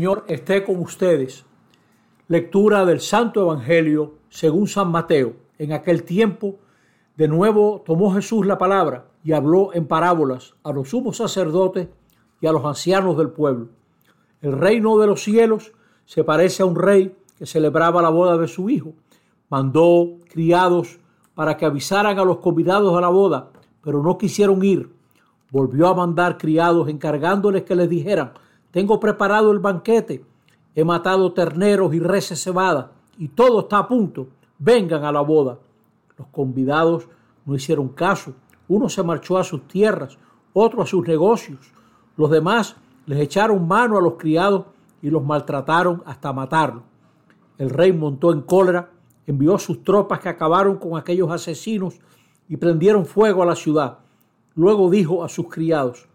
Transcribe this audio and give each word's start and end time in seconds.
Señor 0.00 0.24
esté 0.28 0.62
con 0.62 0.78
ustedes. 0.78 1.44
Lectura 2.28 2.84
del 2.84 3.00
Santo 3.00 3.40
Evangelio 3.40 4.14
según 4.28 4.68
San 4.68 4.92
Mateo. 4.92 5.34
En 5.58 5.72
aquel 5.72 6.04
tiempo, 6.04 6.54
de 7.16 7.26
nuevo 7.26 7.82
tomó 7.84 8.14
Jesús 8.14 8.46
la 8.46 8.58
palabra 8.58 9.06
y 9.24 9.32
habló 9.32 9.74
en 9.74 9.88
parábolas 9.88 10.54
a 10.62 10.70
los 10.70 10.90
sumos 10.90 11.16
sacerdotes 11.16 11.88
y 12.40 12.46
a 12.46 12.52
los 12.52 12.64
ancianos 12.64 13.18
del 13.18 13.30
pueblo. 13.30 13.70
El 14.40 14.52
reino 14.52 14.98
de 14.98 15.08
los 15.08 15.20
cielos 15.24 15.72
se 16.04 16.22
parece 16.22 16.62
a 16.62 16.66
un 16.66 16.76
rey 16.76 17.16
que 17.36 17.46
celebraba 17.46 18.00
la 18.00 18.10
boda 18.10 18.38
de 18.38 18.46
su 18.46 18.70
hijo. 18.70 18.92
Mandó 19.50 20.18
criados 20.30 21.00
para 21.34 21.56
que 21.56 21.66
avisaran 21.66 22.20
a 22.20 22.24
los 22.24 22.36
convidados 22.36 22.96
a 22.96 23.00
la 23.00 23.08
boda, 23.08 23.50
pero 23.82 24.00
no 24.00 24.16
quisieron 24.16 24.64
ir. 24.64 24.92
Volvió 25.50 25.88
a 25.88 25.94
mandar 25.94 26.38
criados 26.38 26.88
encargándoles 26.88 27.64
que 27.64 27.74
les 27.74 27.88
dijeran, 27.88 28.34
tengo 28.70 29.00
preparado 29.00 29.50
el 29.50 29.58
banquete. 29.58 30.24
He 30.74 30.84
matado 30.84 31.32
terneros 31.32 31.94
y 31.94 32.00
reses 32.00 32.42
cebadas 32.42 32.86
y 33.18 33.28
todo 33.28 33.60
está 33.60 33.78
a 33.78 33.88
punto. 33.88 34.28
Vengan 34.58 35.04
a 35.04 35.12
la 35.12 35.20
boda. 35.20 35.58
Los 36.16 36.28
convidados 36.28 37.08
no 37.44 37.54
hicieron 37.54 37.88
caso. 37.88 38.34
Uno 38.68 38.88
se 38.88 39.02
marchó 39.02 39.38
a 39.38 39.44
sus 39.44 39.66
tierras, 39.66 40.18
otro 40.52 40.82
a 40.82 40.86
sus 40.86 41.06
negocios. 41.06 41.72
Los 42.16 42.30
demás 42.30 42.76
les 43.06 43.20
echaron 43.20 43.66
mano 43.66 43.96
a 43.96 44.02
los 44.02 44.14
criados 44.14 44.66
y 45.00 45.10
los 45.10 45.24
maltrataron 45.24 46.02
hasta 46.04 46.32
matarlos. 46.32 46.82
El 47.56 47.70
rey 47.70 47.92
montó 47.92 48.32
en 48.32 48.42
cólera, 48.42 48.90
envió 49.26 49.58
sus 49.58 49.82
tropas 49.82 50.20
que 50.20 50.28
acabaron 50.28 50.76
con 50.76 50.96
aquellos 50.96 51.30
asesinos 51.30 51.98
y 52.48 52.56
prendieron 52.56 53.06
fuego 53.06 53.42
a 53.42 53.46
la 53.46 53.56
ciudad. 53.56 53.98
Luego 54.54 54.90
dijo 54.90 55.24
a 55.24 55.28
sus 55.28 55.48
criados, 55.48 56.08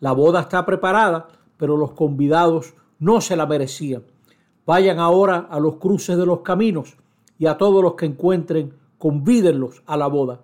la 0.00 0.12
boda 0.12 0.40
está 0.40 0.64
preparada, 0.66 1.28
pero 1.62 1.76
los 1.76 1.92
convidados 1.92 2.74
no 2.98 3.20
se 3.20 3.36
la 3.36 3.46
merecían. 3.46 4.02
Vayan 4.66 4.98
ahora 4.98 5.46
a 5.48 5.60
los 5.60 5.76
cruces 5.76 6.18
de 6.18 6.26
los 6.26 6.40
caminos 6.40 6.96
y 7.38 7.46
a 7.46 7.56
todos 7.56 7.84
los 7.84 7.94
que 7.94 8.04
encuentren, 8.04 8.74
convídenlos 8.98 9.80
a 9.86 9.96
la 9.96 10.08
boda. 10.08 10.40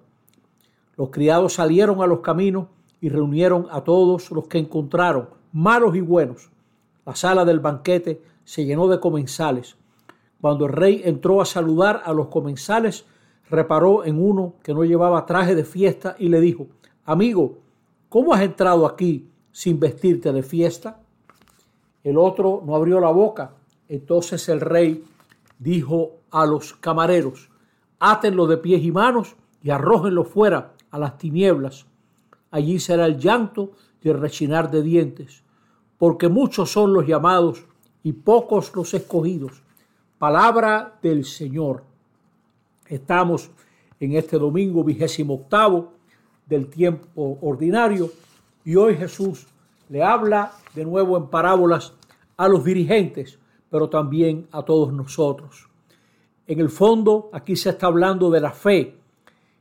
Los 0.97 1.11
criados 1.11 1.55
salieron 1.55 2.03
a 2.03 2.07
los 2.07 2.21
caminos 2.21 2.69
y 3.01 3.09
reunieron 3.09 3.67
a 3.73 3.83
todos 3.83 4.31
los 4.31 4.47
que 4.47 4.59
encontraron, 4.59 5.31
malos 5.53 5.97
y 5.97 6.03
buenos. 6.03 6.51
La 7.05 7.17
sala 7.17 7.45
del 7.45 7.59
banquete 7.59 8.23
se 8.45 8.65
llenó 8.65 8.87
de 8.87 9.01
comensales. 9.01 9.75
Cuando 10.41 10.67
el 10.67 10.73
rey 10.73 11.03
entró 11.05 11.41
a 11.41 11.47
saludar 11.47 12.03
a 12.05 12.13
los 12.13 12.29
comensales, 12.29 13.07
reparó 13.51 14.05
en 14.05 14.23
uno 14.23 14.55
que 14.63 14.73
no 14.73 14.85
llevaba 14.85 15.27
traje 15.27 15.57
de 15.57 15.65
fiesta 15.65 16.15
y 16.17 16.29
le 16.29 16.41
dijo, 16.41 16.69
Amigo, 17.05 17.59
¿cómo 18.09 18.35
has 18.35 18.43
entrado 18.43 18.87
aquí 18.87 19.29
sin 19.51 19.81
vestirte 19.81 20.33
de 20.33 20.45
fiesta? 20.45 21.01
El 22.09 22.17
otro 22.17 22.63
no 22.65 22.75
abrió 22.75 23.01
la 23.01 23.11
boca. 23.11 23.51
Entonces 23.87 24.49
el 24.49 24.63
rey 24.63 25.05
dijo 25.59 26.13
a 26.31 26.47
los 26.47 26.73
camareros, 26.73 27.51
átenlo 27.99 28.47
de 28.47 28.57
pies 28.57 28.83
y 28.83 28.91
manos 28.91 29.37
y 29.63 29.69
arrójenlo 29.69 30.25
fuera 30.25 30.73
a 30.91 30.99
las 30.99 31.19
tinieblas. 31.19 31.85
Allí 32.51 32.79
será 32.79 33.05
el 33.05 33.19
llanto 33.19 33.73
y 34.01 34.09
el 34.09 34.19
rechinar 34.19 34.71
de 34.71 34.81
dientes, 34.81 35.43
porque 35.99 36.29
muchos 36.29 36.73
son 36.73 36.95
los 36.95 37.07
llamados 37.07 37.67
y 38.03 38.13
pocos 38.13 38.75
los 38.75 38.95
escogidos. 38.95 39.61
Palabra 40.17 40.99
del 41.03 41.27
Señor. 41.27 41.85
Estamos 42.87 43.51
en 44.01 44.15
este 44.15 44.39
domingo 44.39 44.83
vigésimo 44.83 45.35
octavo 45.35 45.93
del 46.47 46.69
tiempo 46.69 47.37
ordinario 47.43 48.11
y 48.65 48.77
hoy 48.77 48.97
Jesús 48.97 49.47
le 49.91 50.03
habla 50.03 50.53
de 50.75 50.87
nuevo 50.87 51.19
en 51.19 51.27
parábolas 51.27 51.98
a 52.39 52.49
los 52.49 52.65
dirigentes, 52.65 53.39
pero 53.69 53.91
también 53.91 54.47
a 54.53 54.63
todos 54.63 54.93
nosotros. 54.93 55.69
En 56.47 56.61
el 56.61 56.71
fondo, 56.71 57.29
aquí 57.33 57.57
se 57.57 57.71
está 57.71 57.89
hablando 57.89 58.31
de 58.31 58.41
la 58.41 58.53
fe, 58.53 58.97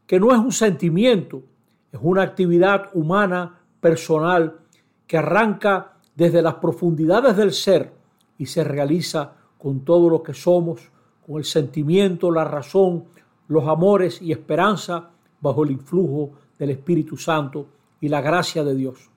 que 0.05 0.19
no 0.19 0.31
es 0.31 0.37
un 0.37 0.53
sentimiento, 0.53 1.43
es 1.91 1.99
una 2.01 2.21
actividad 2.21 2.89
humana, 2.93 3.59
personal, 3.81 4.59
que 5.05 5.17
arranca 5.17 5.97
desde 6.15 6.41
las 6.41 6.55
profundidades 6.55 7.35
del 7.35 7.51
ser 7.51 7.93
y 8.37 8.45
se 8.45 8.63
realiza 8.63 9.33
con 9.57 9.81
todo 9.81 10.09
lo 10.09 10.23
que 10.23 10.33
somos, 10.33 10.91
con 11.25 11.37
el 11.37 11.45
sentimiento, 11.45 12.31
la 12.31 12.45
razón, 12.45 13.05
los 13.47 13.67
amores 13.67 14.21
y 14.21 14.31
esperanza 14.31 15.09
bajo 15.41 15.63
el 15.63 15.71
influjo 15.71 16.31
del 16.57 16.69
Espíritu 16.71 17.17
Santo 17.17 17.67
y 17.99 18.07
la 18.07 18.21
gracia 18.21 18.63
de 18.63 18.75
Dios. 18.75 19.09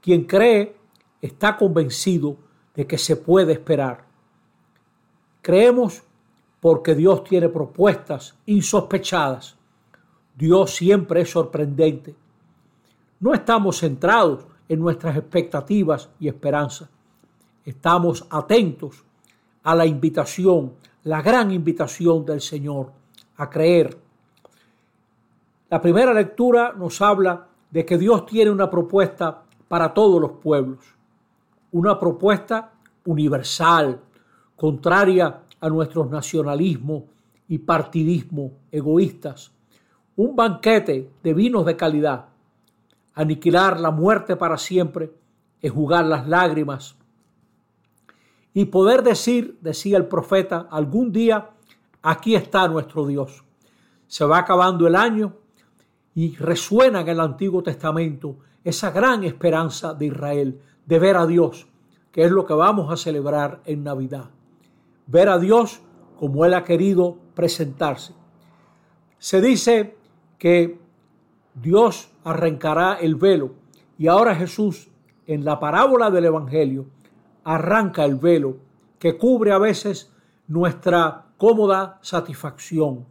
Quien 0.00 0.24
cree 0.24 0.76
está 1.20 1.56
convencido 1.56 2.36
de 2.74 2.86
que 2.86 2.98
se 2.98 3.16
puede 3.16 3.52
esperar. 3.52 4.04
Creemos 5.42 6.02
porque 6.60 6.94
Dios 6.94 7.24
tiene 7.24 7.48
propuestas 7.48 8.34
insospechadas. 8.46 9.56
Dios 10.34 10.74
siempre 10.74 11.20
es 11.20 11.30
sorprendente. 11.30 12.14
No 13.20 13.34
estamos 13.34 13.78
centrados 13.78 14.46
en 14.68 14.80
nuestras 14.80 15.16
expectativas 15.16 16.08
y 16.18 16.28
esperanzas. 16.28 16.88
Estamos 17.64 18.26
atentos 18.30 19.04
a 19.62 19.74
la 19.74 19.86
invitación, 19.86 20.72
la 21.04 21.22
gran 21.22 21.50
invitación 21.50 22.24
del 22.24 22.40
Señor 22.40 22.92
a 23.36 23.48
creer. 23.50 23.96
La 25.70 25.80
primera 25.80 26.12
lectura 26.12 26.72
nos 26.76 27.00
habla 27.02 27.46
de 27.70 27.84
que 27.84 27.98
Dios 27.98 28.26
tiene 28.26 28.50
una 28.50 28.70
propuesta 28.70 29.42
para 29.68 29.92
todos 29.92 30.20
los 30.20 30.32
pueblos. 30.32 30.94
Una 31.74 31.98
propuesta 31.98 32.70
universal, 33.04 34.00
contraria 34.54 35.42
a 35.58 35.68
nuestros 35.68 36.08
nacionalismos 36.08 37.02
y 37.48 37.58
partidismo 37.58 38.52
egoístas. 38.70 39.50
Un 40.14 40.36
banquete 40.36 41.10
de 41.20 41.34
vinos 41.34 41.66
de 41.66 41.76
calidad. 41.76 42.26
Aniquilar 43.14 43.80
la 43.80 43.90
muerte 43.90 44.36
para 44.36 44.56
siempre 44.56 45.10
es 45.60 45.72
jugar 45.72 46.04
las 46.04 46.28
lágrimas. 46.28 46.94
Y 48.52 48.66
poder 48.66 49.02
decir, 49.02 49.58
decía 49.60 49.96
el 49.96 50.06
profeta, 50.06 50.68
algún 50.70 51.10
día, 51.10 51.50
aquí 52.02 52.36
está 52.36 52.68
nuestro 52.68 53.04
Dios. 53.04 53.42
Se 54.06 54.24
va 54.24 54.38
acabando 54.38 54.86
el 54.86 54.94
año 54.94 55.34
y 56.14 56.36
resuena 56.36 57.00
en 57.00 57.08
el 57.08 57.18
Antiguo 57.18 57.64
Testamento 57.64 58.36
esa 58.62 58.92
gran 58.92 59.24
esperanza 59.24 59.92
de 59.92 60.06
Israel 60.06 60.60
de 60.86 60.98
ver 60.98 61.16
a 61.16 61.26
Dios, 61.26 61.66
que 62.12 62.24
es 62.24 62.30
lo 62.30 62.46
que 62.46 62.54
vamos 62.54 62.92
a 62.92 62.96
celebrar 62.96 63.60
en 63.64 63.84
Navidad. 63.84 64.30
Ver 65.06 65.28
a 65.28 65.38
Dios 65.38 65.80
como 66.18 66.44
Él 66.44 66.54
ha 66.54 66.64
querido 66.64 67.16
presentarse. 67.34 68.14
Se 69.18 69.40
dice 69.40 69.96
que 70.38 70.78
Dios 71.54 72.10
arrancará 72.24 72.94
el 72.94 73.14
velo 73.16 73.52
y 73.98 74.08
ahora 74.08 74.34
Jesús 74.34 74.88
en 75.26 75.44
la 75.44 75.58
parábola 75.58 76.10
del 76.10 76.26
Evangelio 76.26 76.86
arranca 77.44 78.04
el 78.04 78.16
velo 78.16 78.56
que 78.98 79.16
cubre 79.16 79.52
a 79.52 79.58
veces 79.58 80.12
nuestra 80.46 81.26
cómoda 81.36 81.98
satisfacción. 82.02 83.06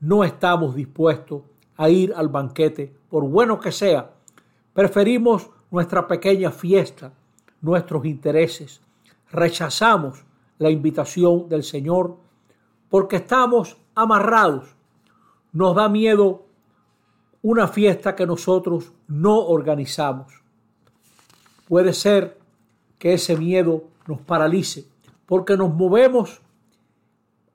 No 0.00 0.24
estamos 0.24 0.74
dispuestos 0.74 1.42
a 1.76 1.88
ir 1.88 2.12
al 2.14 2.28
banquete, 2.28 2.94
por 3.08 3.24
bueno 3.24 3.58
que 3.58 3.72
sea, 3.72 4.10
Preferimos 4.72 5.50
nuestra 5.70 6.06
pequeña 6.06 6.50
fiesta, 6.50 7.12
nuestros 7.60 8.04
intereses. 8.04 8.80
Rechazamos 9.30 10.24
la 10.58 10.70
invitación 10.70 11.48
del 11.48 11.62
Señor 11.62 12.16
porque 12.88 13.16
estamos 13.16 13.76
amarrados. 13.94 14.74
Nos 15.52 15.74
da 15.74 15.88
miedo 15.88 16.44
una 17.42 17.68
fiesta 17.68 18.14
que 18.14 18.26
nosotros 18.26 18.92
no 19.08 19.38
organizamos. 19.38 20.32
Puede 21.68 21.92
ser 21.92 22.38
que 22.98 23.14
ese 23.14 23.36
miedo 23.36 23.84
nos 24.06 24.20
paralice 24.20 24.84
porque 25.26 25.56
nos 25.56 25.72
movemos 25.72 26.42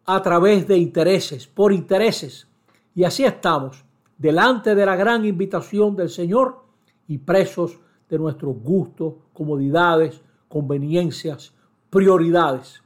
a 0.05 0.21
través 0.21 0.67
de 0.67 0.77
intereses, 0.77 1.47
por 1.47 1.73
intereses. 1.73 2.47
Y 2.95 3.03
así 3.03 3.25
estamos, 3.25 3.83
delante 4.17 4.75
de 4.75 4.85
la 4.85 4.95
gran 4.95 5.25
invitación 5.25 5.95
del 5.95 6.09
Señor 6.09 6.63
y 7.07 7.17
presos 7.17 7.77
de 8.09 8.19
nuestros 8.19 8.55
gustos, 8.61 9.15
comodidades, 9.33 10.21
conveniencias, 10.47 11.53
prioridades. 11.89 12.81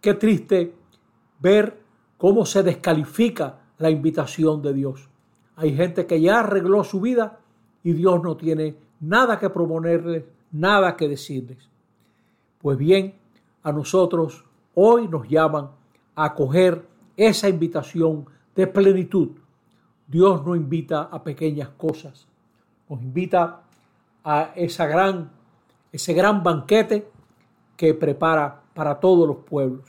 Qué 0.00 0.14
triste 0.14 0.74
ver 1.40 1.80
cómo 2.16 2.44
se 2.44 2.62
descalifica 2.62 3.60
la 3.78 3.90
invitación 3.90 4.60
de 4.62 4.74
Dios. 4.74 5.08
Hay 5.56 5.74
gente 5.74 6.06
que 6.06 6.20
ya 6.20 6.40
arregló 6.40 6.84
su 6.84 7.00
vida 7.00 7.40
y 7.82 7.92
Dios 7.92 8.22
no 8.22 8.36
tiene 8.36 8.76
nada 9.00 9.38
que 9.38 9.50
proponerles, 9.50 10.24
nada 10.52 10.96
que 10.96 11.08
decirles. 11.08 11.68
Pues 12.60 12.76
bien, 12.76 13.14
a 13.62 13.72
nosotros 13.72 14.44
hoy 14.74 15.08
nos 15.08 15.28
llaman 15.28 15.70
a 16.14 16.24
acoger 16.24 16.84
esa 17.16 17.48
invitación 17.48 18.26
de 18.54 18.66
plenitud. 18.66 19.30
Dios 20.06 20.44
no 20.44 20.56
invita 20.56 21.02
a 21.02 21.22
pequeñas 21.22 21.68
cosas, 21.70 22.26
nos 22.88 23.00
invita 23.02 23.62
a 24.24 24.52
esa 24.56 24.86
gran, 24.86 25.30
ese 25.92 26.12
gran 26.12 26.42
banquete 26.42 27.10
que 27.76 27.94
prepara 27.94 28.62
para 28.74 28.98
todos 29.00 29.26
los 29.26 29.38
pueblos. 29.38 29.88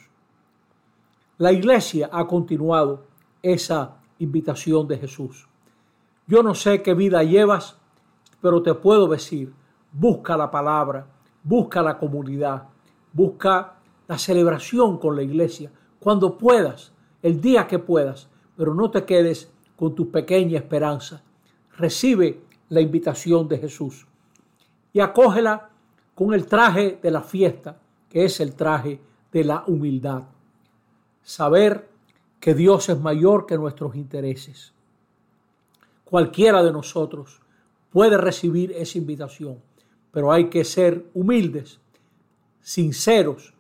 La 1.38 1.52
iglesia 1.52 2.10
ha 2.12 2.28
continuado 2.28 3.06
esa 3.42 3.98
invitación 4.20 4.88
de 4.88 4.98
Jesús. 4.98 5.48
Yo 6.28 6.44
no 6.44 6.54
sé 6.54 6.84
qué 6.84 6.94
vida 6.94 7.24
llevas, 7.24 7.78
pero 8.42 8.62
te 8.62 8.74
puedo 8.74 9.08
decir, 9.08 9.54
busca 9.92 10.38
la 10.38 10.52
palabra, 10.52 11.08
busca 11.44 11.82
la 11.82 11.98
comunidad, 11.98 12.64
busca 13.14 13.76
la 14.08 14.18
celebración 14.18 14.98
con 14.98 15.16
la 15.16 15.24
iglesia, 15.24 15.72
cuando 16.00 16.38
puedas, 16.38 16.92
el 17.22 17.42
día 17.42 17.68
que 17.68 17.80
puedas, 17.80 18.30
pero 18.56 18.74
no 18.74 18.92
te 18.92 19.06
quedes 19.06 19.52
con 19.76 19.96
tu 19.96 20.12
pequeña 20.12 20.58
esperanza. 20.58 21.24
Recibe 21.78 22.42
la 22.70 22.82
invitación 22.82 23.48
de 23.48 23.58
Jesús 23.58 24.06
y 24.94 25.00
acógela 25.00 25.70
con 26.16 26.34
el 26.34 26.48
traje 26.48 27.00
de 27.02 27.12
la 27.12 27.22
fiesta, 27.22 27.80
que 28.10 28.26
es 28.26 28.40
el 28.40 28.56
traje 28.56 29.00
de 29.32 29.44
la 29.44 29.64
humildad. 29.68 30.24
Saber 31.22 31.90
que 32.40 32.54
Dios 32.54 32.90
es 32.90 33.00
mayor 33.00 33.46
que 33.46 33.58
nuestros 33.58 33.96
intereses. 33.96 34.74
Cualquiera 36.06 36.64
de 36.64 36.72
nosotros 36.72 37.40
puede 37.92 38.18
recibir 38.18 38.72
esa 38.72 38.98
invitación, 38.98 39.60
pero 40.12 40.32
hay 40.32 40.50
que 40.50 40.64
ser 40.64 41.06
humildes, 41.14 41.80
sinceros, 42.62 43.54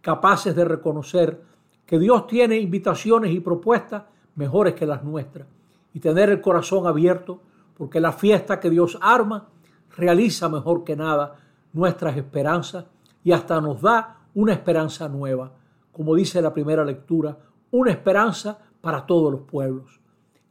capaces 0.00 0.54
de 0.54 0.64
reconocer 0.64 1.42
que 1.84 1.98
Dios 1.98 2.26
tiene 2.26 2.58
invitaciones 2.58 3.32
y 3.32 3.40
propuestas 3.40 4.04
mejores 4.34 4.74
que 4.74 4.86
las 4.86 5.02
nuestras 5.02 5.46
y 5.94 6.00
tener 6.00 6.30
el 6.30 6.40
corazón 6.40 6.86
abierto 6.86 7.40
porque 7.76 8.00
la 8.00 8.12
fiesta 8.12 8.60
que 8.60 8.70
Dios 8.70 8.98
arma 9.00 9.48
realiza 9.96 10.48
mejor 10.48 10.84
que 10.84 10.96
nada 10.96 11.36
nuestras 11.72 12.16
esperanzas 12.16 12.84
y 13.24 13.32
hasta 13.32 13.60
nos 13.60 13.80
da 13.80 14.20
una 14.34 14.52
esperanza 14.52 15.08
nueva, 15.08 15.52
como 15.92 16.14
dice 16.14 16.40
la 16.40 16.52
primera 16.52 16.84
lectura, 16.84 17.36
una 17.70 17.90
esperanza 17.90 18.58
para 18.80 19.06
todos 19.06 19.32
los 19.32 19.42
pueblos. 19.42 20.00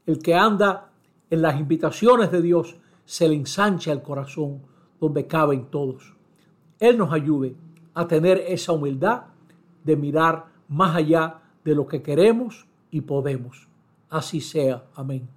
El 0.05 0.19
que 0.19 0.35
anda 0.35 0.89
en 1.29 1.41
las 1.41 1.59
invitaciones 1.59 2.31
de 2.31 2.41
Dios 2.41 2.75
se 3.05 3.27
le 3.27 3.35
ensancha 3.35 3.91
el 3.91 4.01
corazón 4.01 4.61
donde 4.99 5.27
caben 5.27 5.65
todos. 5.65 6.15
Él 6.79 6.97
nos 6.97 7.13
ayude 7.13 7.55
a 7.93 8.07
tener 8.07 8.43
esa 8.47 8.73
humildad 8.73 9.23
de 9.83 9.95
mirar 9.95 10.45
más 10.67 10.95
allá 10.95 11.39
de 11.63 11.75
lo 11.75 11.87
que 11.87 12.01
queremos 12.01 12.67
y 12.91 13.01
podemos. 13.01 13.67
Así 14.09 14.41
sea. 14.41 14.83
Amén. 14.95 15.34